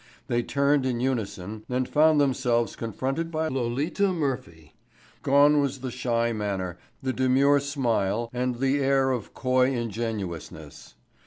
They 0.25 0.41
turned 0.41 0.83
in 0.87 0.99
unison 0.99 1.63
and 1.69 1.87
found 1.87 2.19
themselves 2.19 2.75
confronted 2.75 3.29
by 3.29 3.49
Lolita 3.49 4.11
Murphy. 4.11 4.73
Gone 5.21 5.61
was 5.61 5.81
the 5.81 5.91
shy 5.91 6.33
manner, 6.33 6.79
the 7.03 7.13
demure 7.13 7.59
smile 7.59 8.27
and 8.33 8.55
the 8.55 8.79
air 8.79 9.11
of 9.11 9.35
coy 9.35 9.71
ingenuousness. 9.71 10.95